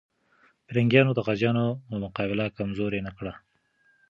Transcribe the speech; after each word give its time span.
پرنګیان 0.67 1.07
د 1.15 1.19
غازيانو 1.27 1.65
مقابله 2.05 2.45
کمزوري 2.57 2.99
نه 3.07 3.11
کړه. 3.17 3.33